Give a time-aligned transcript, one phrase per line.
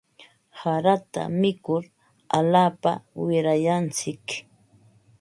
[0.61, 1.83] Harata mikur
[2.37, 2.91] alaapa
[3.25, 4.25] wirayantsik.